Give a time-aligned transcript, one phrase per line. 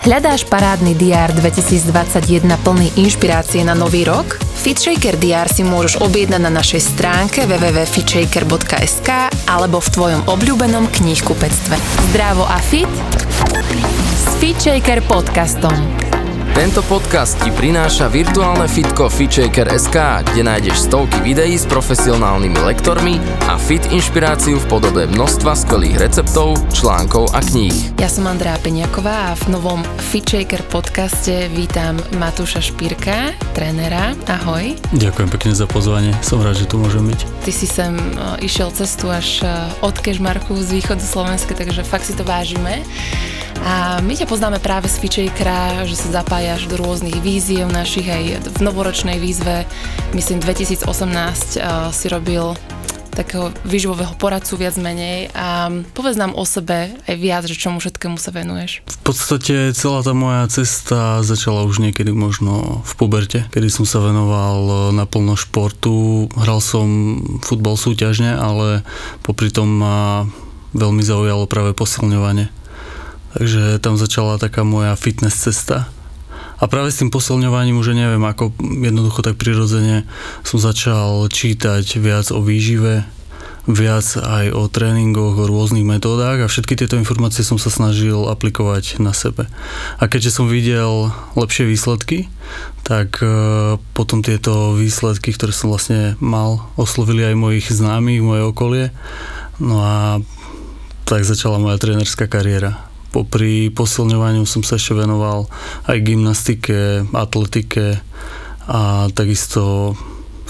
[0.00, 4.40] Hľadáš parádny DR 2021 plný inšpirácie na nový rok?
[4.40, 11.76] FitShaker DR si môžeš objednať na našej stránke www.fitshaker.sk alebo v tvojom obľúbenom knihkupectve.
[12.16, 12.88] Zdravo a fit
[14.24, 16.09] s FitShaker podcastom.
[16.50, 19.94] Tento podcast ti prináša virtuálne fitko FitShaker.sk,
[20.26, 26.58] kde nájdeš stovky videí s profesionálnymi lektormi a fit inšpiráciu v podobe množstva skvelých receptov,
[26.74, 27.94] článkov a kníh.
[28.02, 29.78] Ja som Andrea Peňaková a v novom
[30.10, 34.18] FitShaker podcaste vítam Matúša Špírka, trénera.
[34.26, 34.74] Ahoj.
[34.90, 37.46] Ďakujem pekne za pozvanie, som rád, že tu môžem byť.
[37.46, 39.48] Ty si sem e, išiel cestu až e,
[39.86, 42.82] od Kešmarku z východu Slovenska, takže fakt si to vážime.
[43.60, 48.24] A my ťa poznáme práve z Fičejkra, že sa zapájaš do rôznych víziev našich aj
[48.56, 49.68] v novoročnej výzve.
[50.16, 52.56] Myslím 2018 uh, si robil
[53.10, 58.16] takého výživového poradcu viac menej a povedz nám o sebe aj viac, že čomu všetkému
[58.16, 58.80] sa venuješ.
[58.86, 64.00] V podstate celá tá moja cesta začala už niekedy možno v puberte, kedy som sa
[64.00, 66.30] venoval naplno športu.
[66.32, 66.86] Hral som
[67.44, 68.86] futbal súťažne, ale
[69.20, 70.24] popri tom ma
[70.72, 72.59] veľmi zaujalo práve posilňovanie
[73.34, 75.86] Takže tam začala taká moja fitness cesta.
[76.60, 80.04] A práve s tým posilňovaním už neviem, ako jednoducho tak prirodzene
[80.44, 83.08] som začal čítať viac o výžive,
[83.64, 89.00] viac aj o tréningoch, o rôznych metódach a všetky tieto informácie som sa snažil aplikovať
[89.00, 89.48] na sebe.
[89.96, 92.28] A keďže som videl lepšie výsledky,
[92.84, 98.86] tak e, potom tieto výsledky, ktoré som vlastne mal, oslovili aj mojich známych, moje okolie.
[99.56, 100.20] No a
[101.08, 105.50] tak začala moja trénerská kariéra popri posilňovaniu som sa ešte venoval
[105.86, 107.98] aj gymnastike, atletike
[108.70, 109.94] a takisto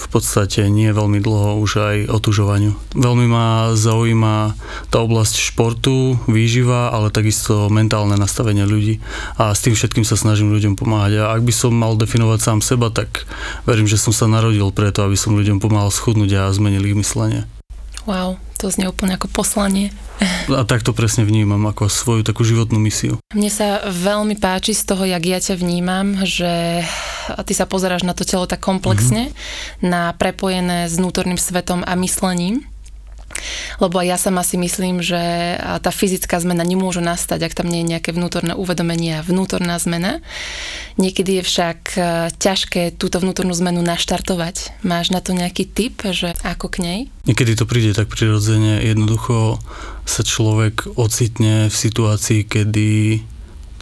[0.01, 2.73] v podstate nie veľmi dlho už aj otužovaniu.
[2.97, 4.57] Veľmi ma zaujíma
[4.89, 8.97] tá oblasť športu, výživa, ale takisto mentálne nastavenie ľudí
[9.37, 11.21] a s tým všetkým sa snažím ľuďom pomáhať.
[11.21, 13.29] A ak by som mal definovať sám seba, tak
[13.69, 17.45] verím, že som sa narodil preto, aby som ľuďom pomáhal schudnúť a zmenil ich myslenie.
[18.09, 19.93] Wow, to znie úplne ako poslanie.
[20.49, 23.17] A tak to presne vnímam, ako svoju takú životnú misiu.
[23.33, 26.81] Mne sa veľmi páči z toho, jak ja ťa vnímam, že
[27.45, 29.85] ty sa pozeráš na to telo tak komplexne, mm-hmm.
[29.85, 32.65] na prepojené s vnútorným svetom a myslením
[33.77, 35.19] lebo ja sama si myslím, že
[35.59, 40.19] tá fyzická zmena nemôže nastať, ak tam nie je nejaké vnútorné uvedomenie a vnútorná zmena.
[40.99, 41.99] Niekedy je však e,
[42.35, 44.83] ťažké túto vnútornú zmenu naštartovať.
[44.85, 46.99] Máš na to nejaký tip, že ako k nej?
[47.25, 49.61] Niekedy to príde tak prirodzene, jednoducho
[50.05, 53.21] sa človek ocitne v situácii, kedy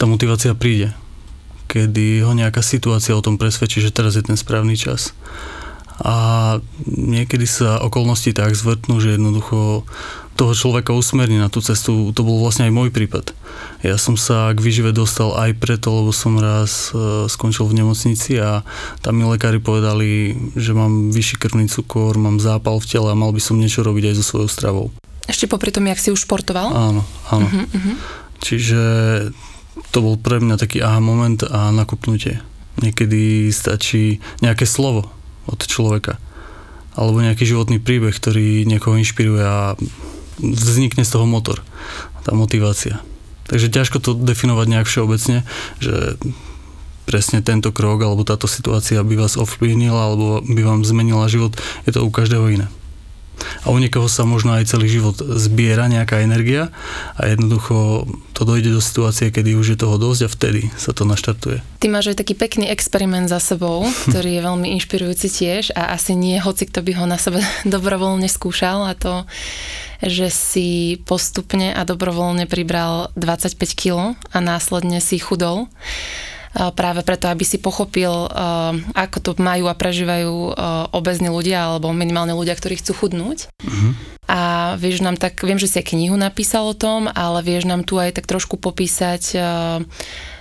[0.00, 0.96] tá motivácia príde
[1.70, 5.14] kedy ho nejaká situácia o tom presvedčí, že teraz je ten správny čas
[6.00, 6.16] a
[6.88, 9.84] niekedy sa okolnosti tak zvrtnú, že jednoducho
[10.40, 12.16] toho človeka usmerní na tú cestu.
[12.16, 13.36] To bol vlastne aj môj prípad.
[13.84, 18.40] Ja som sa k výžive dostal aj preto, lebo som raz e, skončil v nemocnici
[18.40, 18.64] a
[19.04, 23.36] tam mi lekári povedali, že mám vyšší krvný cukor, mám zápal v tele a mal
[23.36, 24.86] by som niečo robiť aj so svojou stravou.
[25.28, 26.72] Ešte popri tom, jak si už športoval?
[26.72, 27.46] Áno, áno.
[27.46, 27.96] Uh-huh, uh-huh.
[28.40, 28.82] Čiže
[29.92, 32.40] to bol pre mňa taký aha moment a nakupnutie.
[32.80, 35.12] Niekedy stačí nejaké slovo,
[35.46, 36.18] od človeka.
[36.98, 39.78] Alebo nejaký životný príbeh, ktorý niekoho inšpiruje a
[40.40, 41.62] vznikne z toho motor,
[42.26, 42.98] tá motivácia.
[43.46, 45.46] Takže ťažko to definovať nejak všeobecne,
[45.78, 46.18] že
[47.06, 51.90] presne tento krok alebo táto situácia by vás ovplyvnila alebo by vám zmenila život, je
[51.90, 52.66] to u každého iné
[53.64, 56.72] a u niekoho sa možno aj celý život zbiera nejaká energia
[57.16, 61.04] a jednoducho to dojde do situácie, kedy už je toho dosť a vtedy sa to
[61.04, 61.60] naštartuje.
[61.80, 66.16] Ty máš aj taký pekný experiment za sebou, ktorý je veľmi inšpirujúci tiež a asi
[66.16, 69.24] nie hoci kto by ho na sebe dobrovoľne skúšal a to
[70.00, 75.68] že si postupne a dobrovoľne pribral 25 kg a následne si chudol
[76.54, 78.10] práve preto, aby si pochopil,
[78.94, 80.34] ako to majú a prežívajú
[80.90, 83.46] obezní ľudia alebo minimálne ľudia, ktorí chcú chudnúť.
[83.62, 83.92] Uh-huh.
[84.26, 88.02] A vieš nám tak, viem, že si knihu napísal o tom, ale vieš nám tu
[88.02, 89.38] aj tak trošku popísať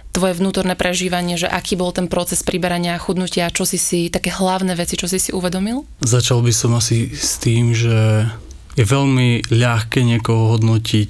[0.09, 4.33] tvoje vnútorné prežívanie, že aký bol ten proces priberania a chudnutia, čo si si, také
[4.33, 5.85] hlavné veci, čo si si uvedomil?
[6.01, 8.25] Začal by som asi s tým, že
[8.73, 11.09] je veľmi ľahké niekoho hodnotiť,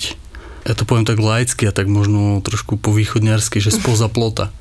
[0.67, 4.51] ja to poviem tak laicky a tak možno trošku po východňarsky, že spoza plota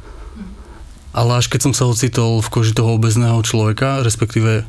[1.13, 4.65] ale až keď som sa ocitol v koži toho obezného človeka, respektíve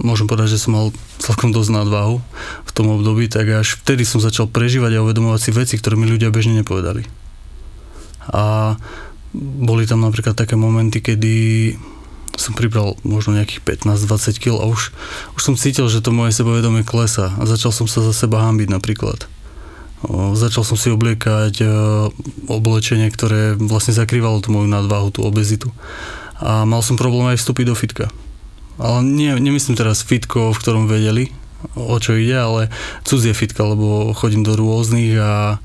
[0.00, 0.86] môžem povedať, že som mal
[1.20, 2.20] celkom dosť nadváhu
[2.64, 6.08] v tom období, tak až vtedy som začal prežívať a uvedomovať si veci, ktoré mi
[6.08, 7.08] ľudia bežne nepovedali.
[8.32, 8.76] A
[9.36, 11.34] boli tam napríklad také momenty, kedy
[12.36, 14.92] som pribral možno nejakých 15-20 kg a už,
[15.36, 18.68] už som cítil, že to moje sebavedomie klesa a začal som sa za seba hambiť
[18.68, 19.24] napríklad.
[20.36, 21.64] Začal som si obliekať
[22.46, 25.72] oblečenie, ktoré vlastne zakrývalo tú moju nadváhu, tú obezitu.
[26.36, 28.06] A mal som problém aj vstúpiť do fitka.
[28.76, 31.32] Ale nie, nemyslím teraz fitko, v ktorom vedeli,
[31.72, 32.68] o čo ide, ale
[33.08, 35.64] cudzie fitka, lebo chodím do rôznych a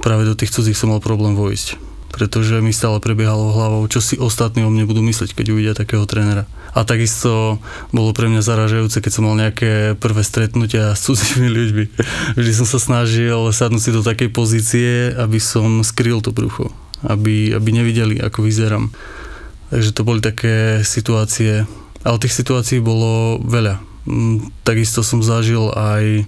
[0.00, 4.18] práve do tých cudzích som mal problém vojsť pretože mi stále prebiehalo hlavou, čo si
[4.18, 6.44] ostatní o mne budú myslieť, keď uvidia takého trénera.
[6.70, 7.58] A takisto
[7.90, 11.84] bolo pre mňa zaražajúce, keď som mal nejaké prvé stretnutia s cudzími ľuďmi.
[12.38, 16.70] Vždy som sa snažil sadnúť si do takej pozície, aby som skryl to brucho,
[17.06, 18.90] aby, aby nevideli, ako vyzerám.
[19.70, 21.62] Takže to boli také situácie,
[22.02, 23.78] ale tých situácií bolo veľa.
[24.06, 26.26] Mm, takisto som zažil aj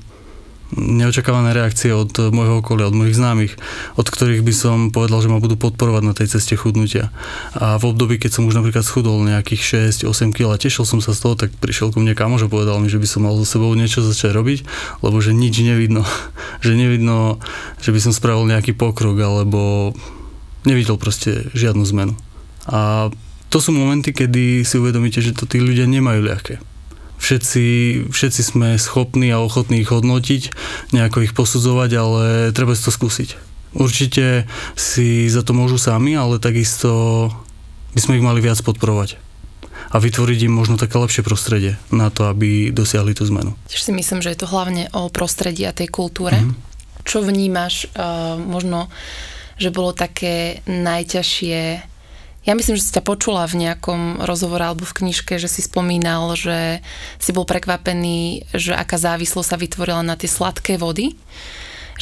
[0.73, 3.53] neočakávané reakcie od môjho okolia, od mojich známych,
[4.01, 7.13] od ktorých by som povedal, že ma budú podporovať na tej ceste chudnutia.
[7.53, 11.13] A v období, keď som už napríklad schudol nejakých 6-8 kg a tešil som sa
[11.13, 13.45] z toho, tak prišiel ku mne kamož a povedal mi, že by som mal so
[13.45, 14.59] sebou niečo začať robiť,
[15.05, 16.03] lebo že nič nevidno.
[16.65, 17.37] že nevidno,
[17.85, 19.93] že by som spravil nejaký pokrok, alebo
[20.65, 22.15] nevidel proste žiadnu zmenu.
[22.65, 23.13] A
[23.53, 26.72] to sú momenty, kedy si uvedomíte, že to tí ľudia nemajú ľahké
[27.23, 27.65] všetci,
[28.11, 30.51] všetci sme schopní a ochotní ich hodnotiť,
[30.91, 33.39] nejako ich posudzovať, ale treba si to skúsiť.
[33.73, 34.45] Určite
[34.77, 37.31] si za to môžu sami, ale takisto
[37.95, 39.17] by sme ich mali viac podporovať
[39.93, 43.53] a vytvoriť im možno také lepšie prostredie na to, aby dosiahli tú zmenu.
[43.69, 46.41] Tiež si myslím, že je to hlavne o prostredí a tej kultúre.
[46.41, 47.05] Mm-hmm.
[47.05, 48.89] Čo vnímaš uh, možno,
[49.61, 51.92] že bolo také najťažšie
[52.43, 56.35] ja myslím, že si ťa počula v nejakom rozhovore alebo v knižke, že si spomínal,
[56.35, 56.83] že
[57.23, 61.15] si bol prekvapený, že aká závislosť sa vytvorila na tie sladké vody.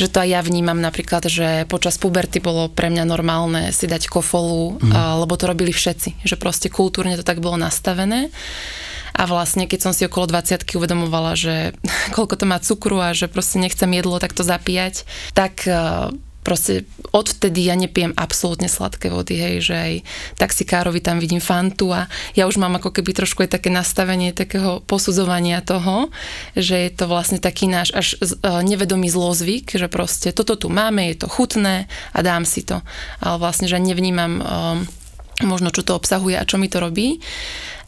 [0.01, 4.09] Že to aj ja vnímam napríklad, že počas puberty bolo pre mňa normálne si dať
[4.09, 4.93] kofolu, mm.
[5.21, 6.25] lebo to robili všetci.
[6.25, 8.33] Že proste kultúrne to tak bolo nastavené.
[9.13, 11.77] A vlastne, keď som si okolo 20 uvedomovala, že
[12.17, 15.05] koľko to má cukru a že proste nechcem jedlo takto zapíjať,
[15.37, 15.69] tak
[16.41, 19.93] proste odvtedy ja nepijem absolútne sladké vody, hej, že aj
[20.41, 24.81] taxikárovi tam vidím fantu a ja už mám ako keby trošku aj také nastavenie takého
[24.89, 26.09] posudzovania toho,
[26.57, 31.13] že je to vlastne taký náš až e, nevedomý zlozvyk, že proste toto tu máme,
[31.13, 32.81] je to chutné a dám si to.
[33.21, 34.45] Ale vlastne, že nevnímam um,
[35.45, 37.21] možno, čo to obsahuje a čo mi to robí.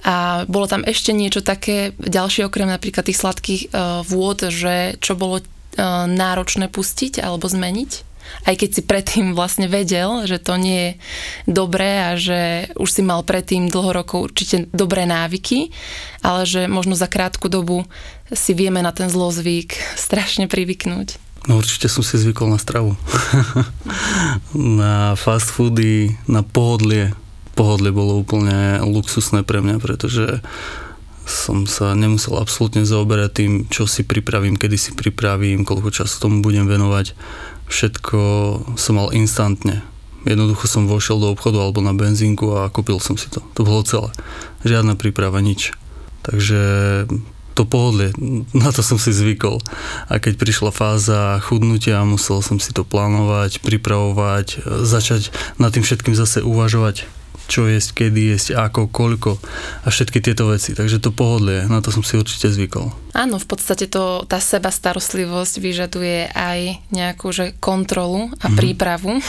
[0.02, 5.14] A bolo tam ešte niečo také ďalšie okrem napríklad tých sladkých uh, vôd, že čo
[5.14, 5.40] bolo
[6.06, 8.11] náročné pustiť alebo zmeniť?
[8.44, 10.90] Aj keď si predtým vlastne vedel, že to nie je
[11.50, 15.70] dobré a že už si mal predtým dlho rokov určite dobré návyky,
[16.24, 17.86] ale že možno za krátku dobu
[18.32, 21.32] si vieme na ten zlozvyk strašne privyknúť.
[21.50, 22.94] No určite som si zvykol na stravu.
[24.54, 27.10] na fast foody, na pohodlie.
[27.58, 30.38] Pohodlie bolo úplne luxusné pre mňa, pretože
[31.26, 36.42] som sa nemusel absolútne zaoberať tým, čo si pripravím, kedy si pripravím, koľko času tomu
[36.42, 37.14] budem venovať
[37.72, 38.20] všetko
[38.76, 39.80] som mal instantne.
[40.28, 43.42] Jednoducho som vošiel do obchodu alebo na benzínku a kúpil som si to.
[43.58, 44.12] To bolo celé.
[44.62, 45.74] Žiadna príprava, nič.
[46.22, 46.60] Takže
[47.52, 48.14] to pohodlie,
[48.54, 49.58] na to som si zvykol.
[50.08, 56.14] A keď prišla fáza chudnutia, musel som si to plánovať, pripravovať, začať nad tým všetkým
[56.14, 59.38] zase uvažovať čo jesť, kedy jesť, ako, koľko
[59.84, 60.74] a všetky tieto veci.
[60.74, 62.90] Takže to pohodlie, na to som si určite zvykol.
[63.12, 68.56] Áno, v podstate to, tá seba starostlivosť vyžaduje aj nejakú že kontrolu a mm-hmm.
[68.56, 69.20] prípravu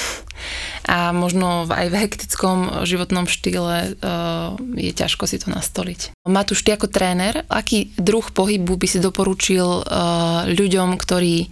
[0.87, 6.15] a možno aj v hektickom životnom štýle uh, je ťažko si to nastoliť.
[6.27, 11.51] Matúš, ty ako tréner, aký druh pohybu by si doporučil uh, ľuďom, ktorí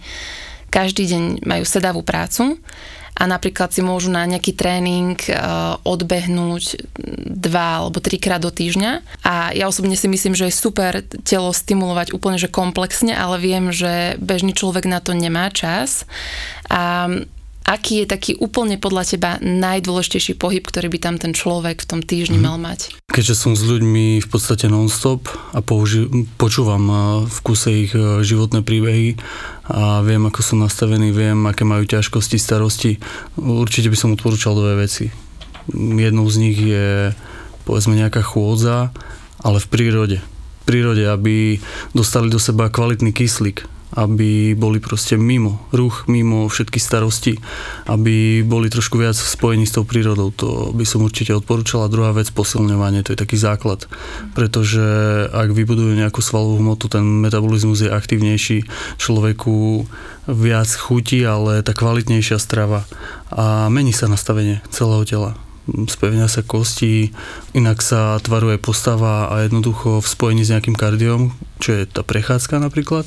[0.72, 2.56] každý deň majú sedavú prácu
[3.12, 6.80] a napríklad si môžu na nejaký tréning uh, odbehnúť
[7.28, 9.22] dva alebo trikrát do týždňa.
[9.22, 13.68] A ja osobne si myslím, že je super telo stimulovať úplne že komplexne, ale viem,
[13.68, 16.08] že bežný človek na to nemá čas.
[16.72, 17.06] A
[17.64, 22.00] aký je taký úplne podľa teba najdôležitejší pohyb, ktorý by tam ten človek v tom
[22.02, 22.44] týždni mm.
[22.44, 22.92] mal mať?
[23.10, 26.84] Keďže som s ľuďmi v podstate non-stop a použi- počúvam
[27.26, 29.18] v kuse ich eh, životné príbehy
[29.72, 32.98] a viem, ako sú nastavení, viem, aké majú ťažkosti, starosti,
[33.38, 35.14] určite by som odporúčal dve veci.
[35.72, 37.14] Jednou z nich je
[37.62, 38.90] povedzme nejaká chôdza,
[39.42, 40.18] ale v prírode.
[40.62, 41.62] V prírode, aby
[41.94, 47.36] dostali do seba kvalitný kyslík, aby boli proste mimo ruch, mimo všetky starosti,
[47.86, 50.32] aby boli trošku viac spojení s tou prírodou.
[50.40, 51.84] To by som určite odporúčal.
[51.84, 53.84] A druhá vec, posilňovanie, to je taký základ.
[54.32, 54.82] Pretože
[55.28, 58.64] ak vybudujú nejakú svalovú hmotu, ten metabolizmus je aktívnejší,
[58.96, 59.84] človeku
[60.24, 62.88] viac chutí, ale tá kvalitnejšia strava
[63.28, 65.36] a mení sa nastavenie celého tela
[65.70, 67.14] spevňa sa kosti,
[67.54, 71.30] inak sa tvaruje postava a jednoducho v spojení s nejakým kardiom,
[71.62, 73.06] čo je tá prechádzka napríklad,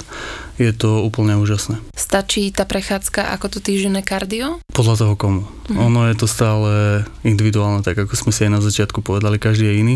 [0.56, 1.84] je to úplne úžasné.
[2.00, 4.64] Stačí tá prechádzka ako to týždenné kardio?
[4.72, 5.44] Podľa toho komu.
[5.68, 5.80] Mhm.
[5.92, 6.70] Ono je to stále
[7.28, 9.96] individuálne, tak ako sme si aj na začiatku povedali, každý je iný,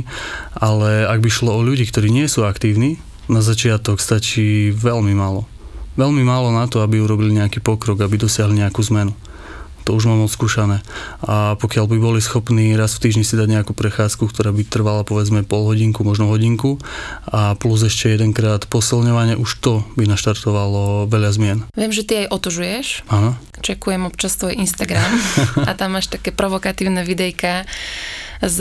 [0.51, 2.99] ale ak by šlo o ľudí, ktorí nie sú aktívni,
[3.29, 5.45] na začiatok stačí veľmi málo.
[5.93, 9.13] Veľmi málo na to, aby urobili nejaký pokrok, aby dosiahli nejakú zmenu
[9.83, 10.81] to už mám odskúšané.
[11.24, 15.03] A pokiaľ by boli schopní raz v týždni si dať nejakú prechádzku, ktorá by trvala
[15.03, 16.81] povedzme pol hodinku, možno hodinku
[17.29, 21.57] a plus ešte jedenkrát posilňovanie, už to by naštartovalo veľa zmien.
[21.75, 22.88] Viem, že ty aj otužuješ.
[23.09, 23.36] Áno.
[23.59, 25.09] Čekujem občas tvoj Instagram
[25.67, 27.67] a tam máš také provokatívne videjka
[28.39, 28.59] z,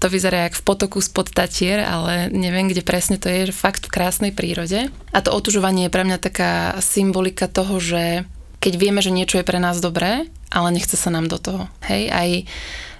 [0.00, 3.92] to vyzerá jak v potoku spod Tatier, ale neviem, kde presne to je, fakt v
[3.92, 4.88] krásnej prírode.
[5.12, 8.24] A to otužovanie je pre mňa taká symbolika toho, že
[8.64, 11.68] keď vieme, že niečo je pre nás dobré, ale nechce sa nám do toho.
[11.84, 12.28] Hej, aj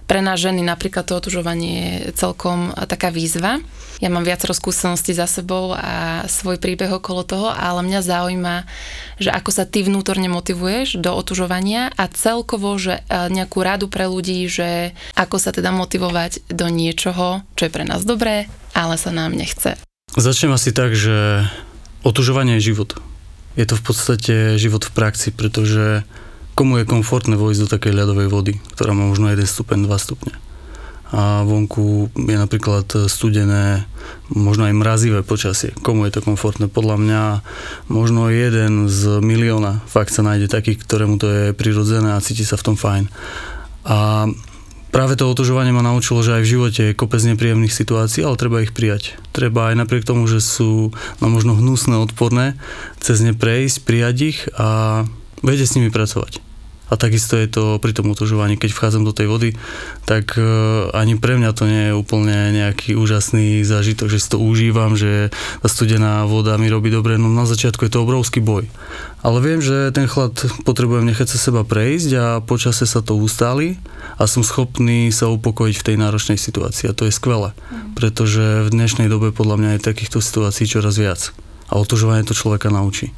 [0.05, 3.65] pre nás ženy napríklad to otužovanie je celkom taká výzva.
[4.05, 8.57] Ja mám viacero skúseností za sebou a svoj príbeh okolo toho, ale mňa zaujíma,
[9.17, 14.05] že ako sa ty vnútorne motivuješ do otužovania a celkovo, že e, nejakú radu pre
[14.05, 19.09] ľudí, že ako sa teda motivovať do niečoho, čo je pre nás dobré, ale sa
[19.09, 19.81] nám nechce.
[20.13, 21.49] Začnem asi tak, že
[22.05, 23.01] otužovanie je život
[23.55, 26.03] je to v podstate život v praxi, pretože
[26.55, 30.35] komu je komfortné vojsť do takej ľadovej vody, ktorá má možno 1 stupeň, 2 stupne.
[31.15, 33.87] A vonku je napríklad studené,
[34.35, 35.71] možno aj mrazivé počasie.
[35.87, 36.67] Komu je to komfortné?
[36.67, 37.23] Podľa mňa
[37.87, 42.59] možno jeden z milióna fakt sa nájde taký, ktorému to je prirodzené a cíti sa
[42.59, 43.07] v tom fajn.
[43.87, 44.27] A
[44.95, 48.63] práve to otužovanie ma naučilo, že aj v živote je kopec nepríjemných situácií, ale treba
[48.63, 49.19] ich prijať.
[49.35, 52.55] Treba aj napriek tomu, že sú no, možno hnusné, odporné,
[53.03, 55.03] cez ne prejsť, prijať ich a
[55.43, 56.54] vedieť s nimi pracovať.
[56.93, 59.51] A takisto je to pri tom otužovaní, keď vchádzam do tej vody,
[60.05, 60.45] tak e,
[60.93, 65.33] ani pre mňa to nie je úplne nejaký úžasný zážitok, že si to užívam, že
[65.65, 67.17] tá studená voda mi robí dobre.
[67.17, 68.69] No na začiatku je to obrovský boj.
[69.25, 70.37] Ale viem, že ten chlad
[70.69, 73.81] potrebujem nechať sa seba prejsť a počase sa to ustáli
[74.21, 76.93] a som schopný sa upokojiť v tej náročnej situácii.
[76.93, 77.97] A to je skvelé, mm.
[77.97, 81.33] pretože v dnešnej dobe podľa mňa je takýchto situácií čoraz viac.
[81.73, 83.17] A otužovanie to človeka naučí.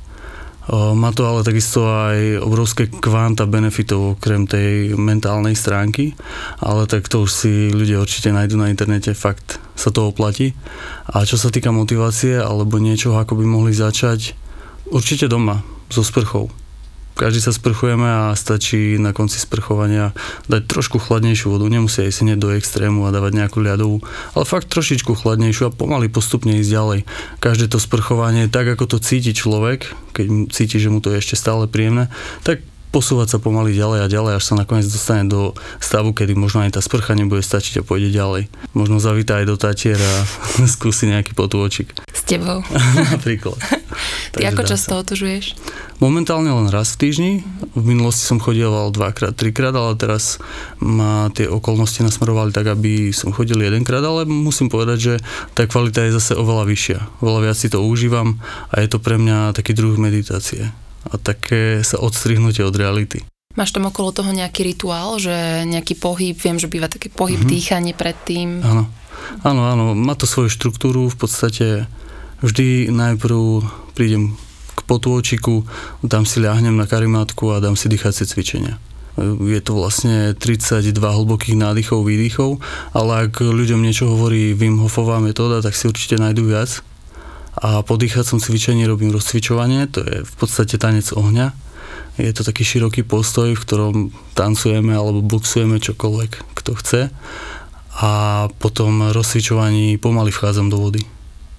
[0.73, 6.19] Má to ale takisto aj obrovské kvanta benefitov okrem tej mentálnej stránky,
[6.59, 10.59] ale tak to už si ľudia určite nájdú na internete, fakt sa to oplatí.
[11.07, 14.35] A čo sa týka motivácie alebo niečoho, ako by mohli začať,
[14.91, 16.51] určite doma, so sprchou
[17.17, 20.13] každý sa sprchujeme a stačí na konci sprchovania
[20.53, 21.65] dať trošku chladnejšiu vodu.
[21.67, 24.05] Nemusí aj senieť do extrému a dávať nejakú ľadovú,
[24.37, 27.01] ale fakt trošičku chladnejšiu a pomaly postupne ísť ďalej.
[27.41, 31.41] Každé to sprchovanie, tak ako to cíti človek, keď cíti, že mu to je ešte
[31.41, 32.13] stále príjemné,
[32.45, 32.61] tak
[32.97, 35.53] posúvať sa pomaly ďalej a ďalej, až sa nakoniec dostane do
[35.85, 38.49] stavu, kedy možno aj tá sprcha nebude stačiť a pôjde ďalej.
[38.73, 40.15] Možno zavítá aj do Tatier a
[40.75, 41.93] skúsi nejaký potôčik.
[42.09, 42.65] S tebou.
[43.13, 43.61] Napríklad.
[44.33, 45.45] Ty ako často otužuješ?
[45.97, 47.33] Momentálne len raz v týždni.
[47.73, 50.37] V minulosti som chodieval dvakrát, trikrát, ale teraz
[50.77, 55.15] ma tie okolnosti nasmerovali tak, aby som chodil jedenkrát, ale musím povedať, že
[55.57, 56.99] tá kvalita je zase oveľa vyššia.
[57.25, 58.37] Oveľa viac si to užívam
[58.69, 60.69] a je to pre mňa taký druh meditácie
[61.07, 63.25] a také sa odstrihnutie od reality.
[63.57, 67.55] Máš tam okolo toho nejaký rituál, že nejaký pohyb, viem, že býva taký pohyb, mm-hmm.
[67.57, 68.61] dýchanie predtým.
[68.61, 68.85] Áno.
[69.41, 71.67] áno, áno, má to svoju štruktúru, v podstate
[72.45, 73.65] vždy najprv
[73.97, 74.37] prídem
[74.87, 75.67] potôčiku,
[76.01, 78.79] dám si ľahnem na karimátku a dám si dýchacie cvičenia.
[79.43, 82.61] Je to vlastne 32 hlbokých nádychov, výdychov,
[82.93, 86.85] ale ak ľuďom niečo hovorí Wim Hofová metóda, tak si určite nájdu viac
[87.57, 91.57] a po dýchacom cvičení robím rozcvičovanie, to je v podstate tanec ohňa.
[92.21, 93.95] Je to taký široký postoj, v ktorom
[94.37, 97.01] tancujeme alebo boxujeme čokoľvek, kto chce.
[97.97, 98.13] A
[98.61, 101.01] potom rozcvičovaní pomaly vchádzam do vody.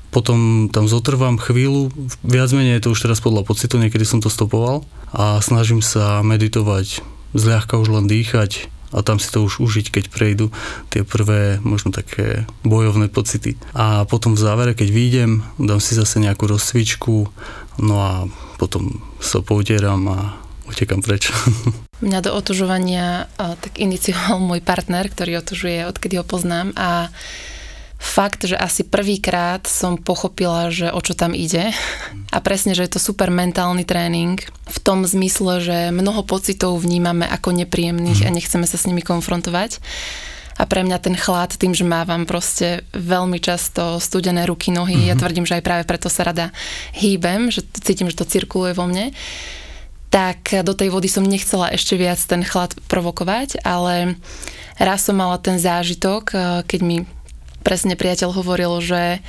[0.10, 1.92] Potom tam zotrvám chvíľu,
[2.24, 6.24] viac menej je to už teraz podľa pocitu, niekedy som to stopoval a snažím sa
[6.24, 7.04] meditovať,
[7.36, 10.48] zľahka už len dýchať, a tam si to už užiť, keď prejdú
[10.88, 13.60] tie prvé možno také bojovné pocity.
[13.76, 17.28] A potom v závere, keď výjdem, dám si zase nejakú rozcvičku,
[17.84, 18.12] no a
[18.56, 20.20] potom sa poutieram a
[20.72, 21.32] utekam preč.
[22.06, 27.10] Mňa do otužovania tak inicioval môj partner, ktorý otužuje, odkedy ho poznám a
[27.98, 31.74] fakt, že asi prvýkrát som pochopila, že o čo tam ide
[32.30, 34.38] a presne, že je to super mentálny tréning
[34.70, 38.36] v tom zmysle, že mnoho pocitov vnímame ako nepríjemných a mhm.
[38.38, 39.82] nechceme sa s nimi konfrontovať.
[40.58, 45.10] A pre mňa ten chlad, tým, že mávam proste veľmi často studené ruky, nohy, mm-hmm.
[45.14, 46.50] ja tvrdím, že aj práve preto sa rada
[46.98, 49.14] hýbem, že cítim, že to cirkuluje vo mne,
[50.10, 54.18] tak do tej vody som nechcela ešte viac ten chlad provokovať, ale
[54.82, 56.98] raz som mala ten zážitok, eh, keď mi
[57.66, 59.24] presne priateľ hovoril, že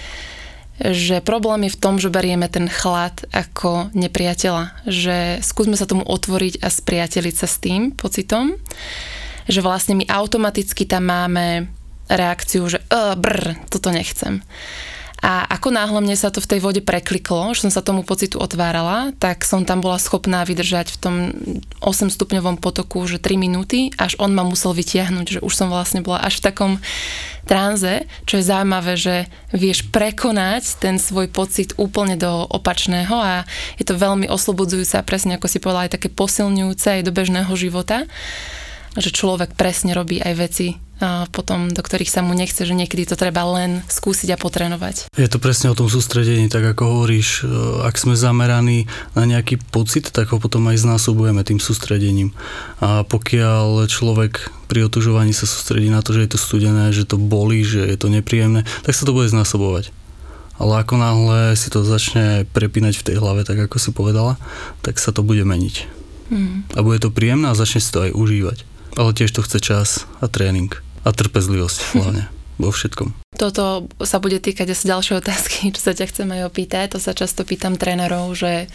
[0.78, 6.06] že problém je v tom, že berieme ten chlad ako nepriateľa, že skúsme sa tomu
[6.06, 8.54] otvoriť a spriateliť sa s tým pocitom,
[9.50, 11.66] že vlastne my automaticky tam máme
[12.06, 14.38] reakciu, že uh, brr, toto nechcem.
[15.18, 18.38] A ako náhle mne sa to v tej vode prekliklo, že som sa tomu pocitu
[18.38, 21.14] otvárala, tak som tam bola schopná vydržať v tom
[21.82, 26.06] 8 stupňovom potoku, že 3 minúty, až on ma musel vytiahnuť, že už som vlastne
[26.06, 26.72] bola až v takom
[27.50, 33.42] tranze, čo je zaujímavé, že vieš prekonať ten svoj pocit úplne do opačného a
[33.75, 37.50] je to veľmi oslobodzujúce a presne ako si povedala aj také posilňujúce aj do bežného
[37.58, 38.06] života
[38.98, 40.88] že človek presne robí aj veci
[41.31, 45.14] potom, do ktorých sa mu nechce, že niekedy to treba len skúsiť a potrenovať.
[45.14, 47.50] Je to presne o tom sústredení, tak ako hovoríš, e,
[47.87, 52.35] ak sme zameraní na nejaký pocit, tak ho potom aj znásobujeme tým sústredením.
[52.83, 57.14] A pokiaľ človek pri otužovaní sa sústredí na to, že je to studené, že to
[57.14, 59.95] bolí, že je to nepríjemné, tak sa to bude znásobovať.
[60.59, 64.35] Ale ako náhle si to začne prepínať v tej hlave, tak ako si povedala,
[64.83, 65.87] tak sa to bude meniť.
[66.35, 66.67] Mm.
[66.75, 68.59] A bude to príjemné a začne si to aj užívať.
[68.99, 69.88] Ale tiež to chce čas
[70.19, 70.75] a tréning.
[71.05, 72.25] A trpezlivosť hlavne
[72.62, 73.14] vo všetkom.
[73.38, 76.99] Toto sa bude týkať asi ďalšie otázky, čo sa ťa chcem aj opýtať.
[76.99, 78.67] To sa často pýtam trénerov, že,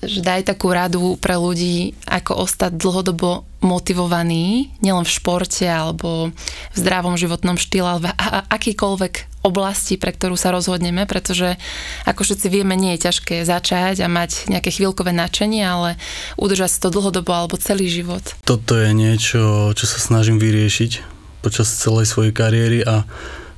[0.00, 6.30] že daj takú radu pre ľudí, ako ostať dlhodobo motivovaný, nielen v športe alebo
[6.72, 8.08] v zdravom životnom štýle, ale v
[8.52, 11.60] akýkoľvek oblasti, pre ktorú sa rozhodneme, pretože
[12.08, 16.00] ako všetci vieme, nie je ťažké začať a mať nejaké chvíľkové nadšenie, ale
[16.40, 18.24] udržať si to dlhodobo alebo celý život.
[18.48, 23.04] Toto je niečo, čo sa snažím vyriešiť počas celej svojej kariéry a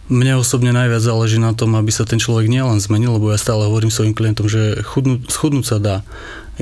[0.06, 3.66] mne osobne najviac záleží na tom, aby sa ten človek nielen zmenil, lebo ja stále
[3.66, 5.96] hovorím svojim klientom, že chudnú, schudnúť sa dá.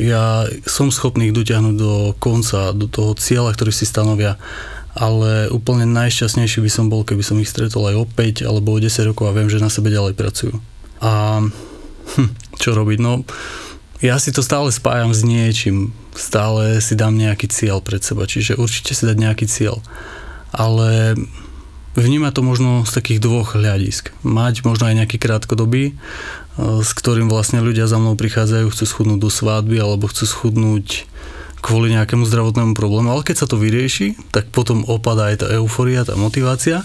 [0.01, 4.41] Ja som schopný ich dotiahnuť do konca, do toho cieľa, ktorý si stanovia,
[4.97, 8.81] ale úplne najšťastnejší by som bol, keby som ich stretol aj o 5 alebo o
[8.81, 10.57] 10 rokov a viem, že na sebe ďalej pracujú.
[11.05, 11.45] A
[12.17, 12.99] hm, čo robiť?
[13.03, 13.29] No,
[14.01, 15.93] ja si to stále spájam s niečím.
[16.17, 19.85] Stále si dám nejaký cieľ pred seba, čiže určite si dať nejaký cieľ
[20.55, 21.19] ale
[21.99, 24.15] vníma to možno z takých dvoch hľadisk.
[24.23, 25.95] Mať možno aj nejaký krátkodobý, e,
[26.83, 31.07] s ktorým vlastne ľudia za mnou prichádzajú, chcú schudnúť do svadby alebo chcú schudnúť
[31.65, 36.05] kvôli nejakému zdravotnému problému, ale keď sa to vyrieši, tak potom opadá aj tá euforia,
[36.05, 36.85] tá motivácia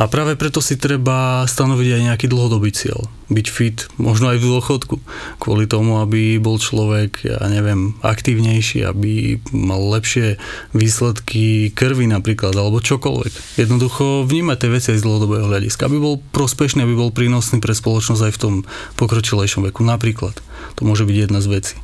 [0.00, 3.04] a práve preto si treba stanoviť aj nejaký dlhodobý cieľ.
[3.28, 4.96] Byť fit, možno aj v dôchodku,
[5.36, 10.40] kvôli tomu, aby bol človek, ja neviem, aktívnejší, aby mal lepšie
[10.72, 13.60] výsledky krvi napríklad, alebo čokoľvek.
[13.60, 17.76] Jednoducho vnímať tie veci aj z dlhodobého hľadiska, aby bol prospešný, aby bol prínosný pre
[17.76, 18.54] spoločnosť aj v tom
[18.96, 20.40] pokročilejšom veku napríklad.
[20.74, 21.76] To môže byť jedna z vecí.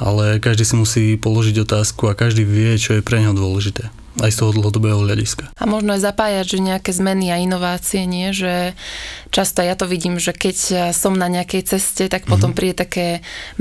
[0.00, 4.34] Ale každý si musí položiť otázku a každý vie, čo je pre neho dôležité aj
[4.34, 5.54] z toho dlhodobého hľadiska.
[5.54, 8.34] A možno aj zapájať, že nejaké zmeny a inovácie, nie?
[8.34, 8.74] Že
[9.30, 12.58] často ja to vidím, že keď som na nejakej ceste, tak potom mm-hmm.
[12.58, 13.06] príde také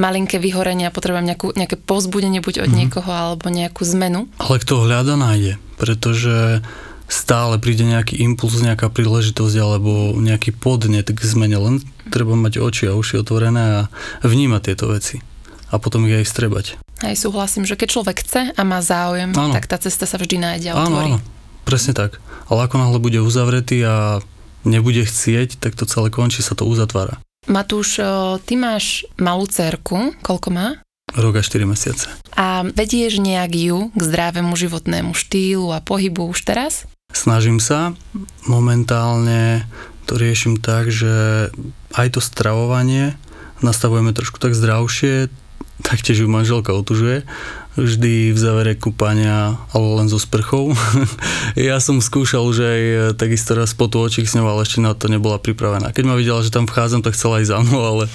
[0.02, 2.80] malinké vyhorenie a potrebujem nejakú, nejaké povzbudenie buď od mm-hmm.
[2.90, 4.26] niekoho alebo nejakú zmenu.
[4.42, 5.62] Ale kto hľada, nájde.
[5.78, 6.66] Pretože
[7.08, 11.76] stále príde nejaký impuls, nejaká príležitosť alebo nejaký podnet k zmene, len
[12.12, 13.82] treba mať oči a uši otvorené a
[14.24, 15.24] vnímať tieto veci
[15.72, 16.66] a potom ich aj strebať.
[17.04, 19.54] Aj súhlasím, že keď človek chce a má záujem, áno.
[19.54, 21.14] tak tá cesta sa vždy nájde a otvorí.
[21.14, 22.18] Áno, áno, presne tak.
[22.48, 24.24] Ale ako náhle bude uzavretý a
[24.66, 27.20] nebude chcieť, tak to celé končí, sa to uzatvára.
[27.48, 28.04] Matúš,
[28.44, 30.68] ty máš malú cerku, koľko má?
[31.16, 32.12] Rok a 4 mesiace.
[32.36, 36.84] A vedieš nejak ju k zdravému životnému štýlu a pohybu už teraz?
[37.18, 37.98] Snažím sa.
[38.46, 39.66] Momentálne
[40.06, 41.50] to riešim tak, že
[41.98, 43.18] aj to stravovanie
[43.66, 45.34] nastavujeme trošku tak zdravšie,
[45.82, 47.26] taktiež ju manželka otužuje,
[47.74, 50.78] vždy v závere kúpania, ale len so sprchou.
[51.58, 54.82] ja som skúšal už aj e, takisto raz po tú očích s ňou, ale ešte
[54.82, 55.90] na to nebola pripravená.
[55.94, 58.06] Keď ma videla, že tam vchádzam, tak chcela aj za mnou, ale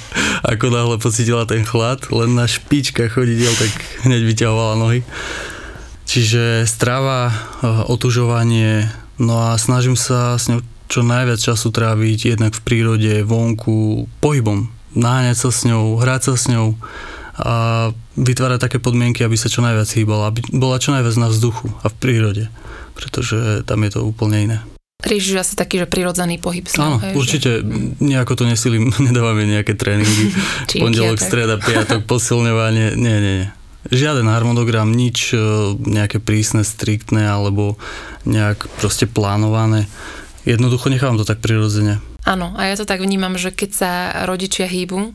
[0.47, 3.71] ako náhle pocitila ten chlad, len na špičkách chodidiel, tak
[4.07, 5.03] hneď vyťahovala nohy.
[6.13, 10.61] Čiže strava, eh, otužovanie, no a snažím sa s ňou
[10.93, 14.69] čo najviac času tráviť jednak v prírode, vonku, pohybom.
[14.93, 16.77] Náňať sa s ňou, hrať sa s ňou
[17.41, 17.55] a
[18.21, 21.89] vytvárať také podmienky, aby sa čo najviac hýbala, aby bola čo najviac na vzduchu a
[21.89, 22.45] v prírode,
[22.93, 24.59] pretože tam je to úplne iné.
[25.01, 26.69] Riešiš asi taký, že prirodzený pohyb.
[26.77, 28.05] Áno, hej, určite, že...
[28.05, 30.29] nejako to nesilím, nedávame nejaké tréningy,
[30.85, 35.39] pondelok, streda, piatok, posilňovanie, nie, nie, nie žiaden harmonogram, nič e,
[35.75, 37.81] nejaké prísne, striktné alebo
[38.29, 39.91] nejak proste plánované.
[40.47, 42.03] Jednoducho nechávam to tak prirodzene.
[42.23, 43.91] Áno, a ja to tak vnímam, že keď sa
[44.31, 45.11] rodičia hýbu,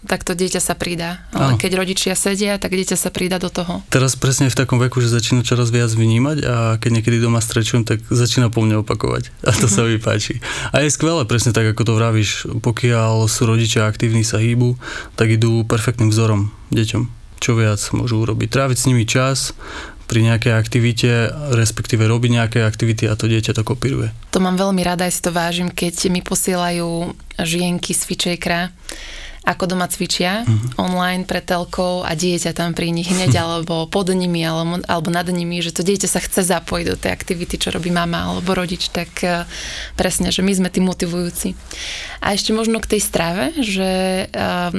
[0.00, 1.28] tak to dieťa sa pridá.
[1.28, 1.60] Ale Áno.
[1.60, 3.84] keď rodičia sedia, tak dieťa sa pridá do toho.
[3.92, 7.84] Teraz presne v takom veku, že začína čoraz viac vnímať a keď niekedy doma strečujem,
[7.84, 9.28] tak začína po mne opakovať.
[9.48, 10.40] A to sa mi páči.
[10.72, 12.48] A je skvelé, presne tak, ako to vravíš.
[12.64, 14.80] Pokiaľ sú rodičia aktívni, sa hýbu,
[15.20, 17.19] tak idú perfektným vzorom deťom.
[17.40, 18.48] Čo viac môžu urobiť?
[18.52, 19.56] Tráviť s nimi čas,
[20.10, 24.10] pri nejakej aktivite, respektíve robiť nejaké aktivity a to dieťa to kopíruje.
[24.34, 28.74] To mám veľmi rada, aj si to vážim, keď mi posielajú žienky z Fičejkra,
[29.40, 30.76] ako doma cvičia mm-hmm.
[30.76, 35.24] online pre telkou a dieťa tam pri nich hneď alebo pod nimi alebo, alebo nad
[35.30, 38.92] nimi, že to dieťa sa chce zapojiť do tej aktivity, čo robí mama alebo rodič,
[38.92, 39.48] tak uh,
[39.96, 41.56] presne, že my sme tí motivujúci.
[42.20, 44.74] A ešte možno k tej strave, že uh,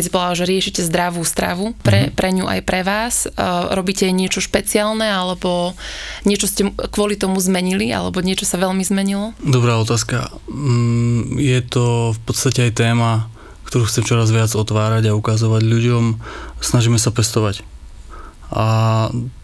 [0.00, 2.16] keď si povedala, že riešite zdravú stravu pre, mm-hmm.
[2.16, 5.76] pre ňu aj pre vás, uh, robíte niečo špeciálne alebo
[6.24, 9.36] niečo ste kvôli tomu zmenili alebo niečo sa veľmi zmenilo?
[9.44, 10.32] Dobrá otázka.
[10.48, 13.28] Mm, je to v podstate aj téma,
[13.68, 16.16] ktorú chcem čoraz viac otvárať a ukazovať ľuďom.
[16.64, 17.60] Snažíme sa pestovať.
[18.56, 18.64] A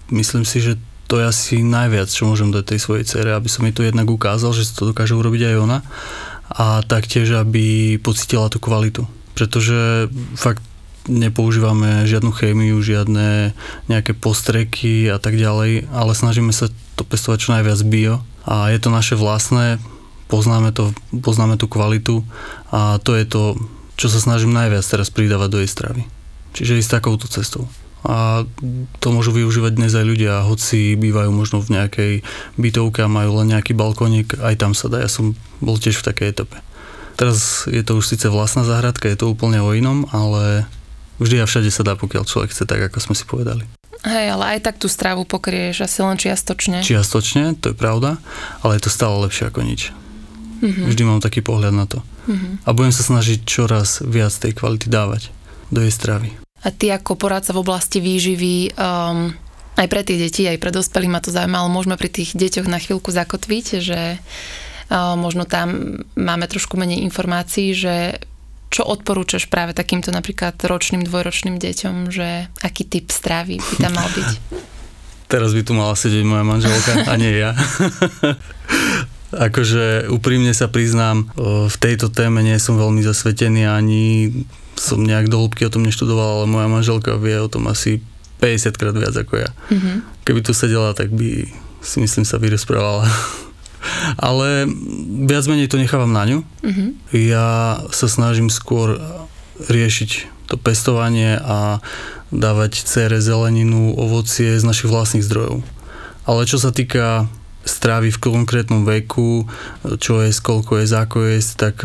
[0.08, 3.60] myslím si, že to je asi najviac, čo môžem dať tej svojej cere, aby som
[3.68, 5.78] jej to jednak ukázal, že to dokáže urobiť aj ona
[6.48, 9.04] a taktiež, aby pocitila tú kvalitu.
[9.36, 10.64] Pretože fakt
[11.06, 13.54] nepoužívame žiadnu chémiu, žiadne
[13.86, 16.66] nejaké postreky a tak ďalej, ale snažíme sa
[16.98, 19.78] to pestovať čo najviac bio a je to naše vlastné,
[20.26, 22.26] poznáme to, poznáme tú kvalitu
[22.74, 23.54] a to je to,
[23.94, 26.02] čo sa snažím najviac teraz pridávať do jej stravy.
[26.56, 27.68] Čiže ísť takouto cestou.
[28.06, 28.46] A
[29.02, 32.12] to môžu využívať dnes aj ľudia, hoci bývajú možno v nejakej
[32.54, 35.02] bytovke a majú len nejaký balkónik, aj tam sa dá.
[35.02, 36.62] Ja som bol tiež v takej etape.
[37.16, 40.68] Teraz je to už síce vlastná záhradka, je to úplne o inom, ale
[41.16, 43.64] vždy a všade sa dá, pokiaľ človek chce tak, ako sme si povedali.
[44.04, 46.84] Hej, ale aj tak tú stravu pokrieš asi len čiastočne.
[46.84, 48.20] Čiastočne, to je pravda,
[48.60, 49.90] ale je to stále lepšie ako nič.
[50.60, 50.86] Mm-hmm.
[50.92, 52.04] Vždy mám taký pohľad na to.
[52.28, 52.68] Mm-hmm.
[52.68, 55.32] A budem sa snažiť čoraz viac tej kvality dávať
[55.72, 56.36] do jej stravy.
[56.62, 59.32] A ty ako poradca v oblasti výživy, um,
[59.76, 62.66] aj pre tie deti, aj pre dospelých ma to zaujíma, ale môžeme pri tých deťoch
[62.68, 64.00] na chvíľku zakotviť, že
[64.92, 68.22] možno tam máme trošku menej informácií, že
[68.70, 74.08] čo odporúčaš práve takýmto napríklad ročným, dvojročným deťom, že aký typ stravy by tam mal
[74.10, 74.30] byť?
[75.32, 77.50] Teraz by tu mala sedieť moja manželka a nie ja.
[79.50, 81.26] akože úprimne sa priznám,
[81.66, 84.30] v tejto téme nie som veľmi zasvetený ani
[84.76, 88.04] som nejak do hĺbky o tom neštudoval, ale moja manželka vie o tom asi
[88.38, 89.50] 50 krát viac ako ja.
[89.72, 89.96] Mm-hmm.
[90.22, 91.48] Keby tu sedela, tak by
[91.80, 93.08] si myslím sa vyrozprávala.
[94.16, 94.68] ale
[95.26, 96.38] viac menej to nechávam na ňu.
[96.62, 96.88] Mm-hmm.
[97.14, 98.98] Ja sa snažím skôr
[99.66, 100.10] riešiť
[100.46, 101.82] to pestovanie a
[102.30, 105.62] dávať cére zeleninu, ovocie z našich vlastných zdrojov.
[106.26, 107.30] Ale čo sa týka
[107.66, 109.46] stravy v konkrétnom veku,
[109.98, 111.82] čo je, koľko je, ako je, tak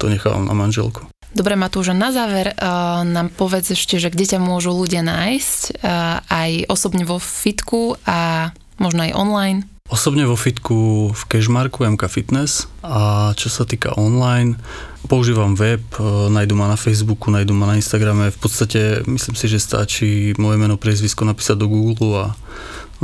[0.00, 1.04] to nechávam na manželku.
[1.32, 6.20] Dobre, Matúš, na záver uh, nám povedz ešte, že kde ťa môžu ľudia nájsť, uh,
[6.28, 9.60] aj osobne vo fitku a možno aj online.
[9.92, 14.56] Osobne vo fitku v Cashmarku MK Fitness a čo sa týka online,
[15.04, 15.84] používam web,
[16.32, 20.56] nájdu ma na Facebooku, nájdu ma na Instagrame, v podstate myslím si, že stačí moje
[20.56, 22.26] meno, priezvisko napísať do Google a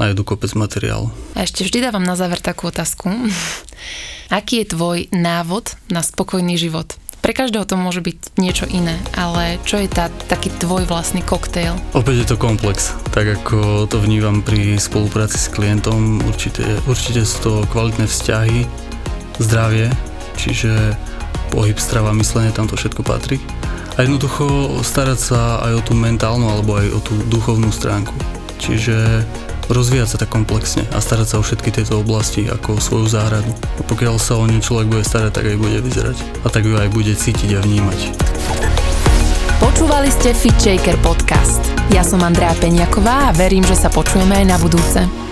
[0.01, 1.13] nájdu kopec materiálu.
[1.37, 3.13] A ešte vždy dávam na záver takú otázku.
[4.41, 6.97] Aký je tvoj návod na spokojný život?
[7.29, 11.77] Pre každého to môže byť niečo iné, ale čo je tá, taký tvoj vlastný koktejl?
[11.93, 12.97] Opäť je to komplex.
[13.13, 18.65] Tak ako to vnívam pri spolupráci s klientom, určite, určite sú to kvalitné vzťahy,
[19.45, 19.93] zdravie,
[20.41, 20.97] čiže
[21.53, 23.37] pohyb, strava, myslenie, tam to všetko patrí.
[24.01, 28.17] A jednoducho starať sa aj o tú mentálnu alebo aj o tú duchovnú stránku.
[28.57, 29.29] Čiže
[29.69, 33.53] rozvíjať sa tak komplexne a starať sa o všetky tieto oblasti ako o svoju záhradu.
[33.79, 36.17] A pokiaľ sa o ňu človek bude starať, tak aj bude vyzerať.
[36.43, 38.01] A tak ju aj bude cítiť a vnímať.
[39.59, 41.61] Počúvali ste Fit Shaker podcast.
[41.91, 45.28] Ja som Andrea Peňaková a verím, že sa počujeme aj na budúce.